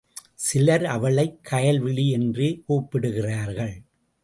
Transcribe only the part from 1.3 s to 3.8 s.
கயல்விழி என்றே கூப்பிடுகிறார்கள்.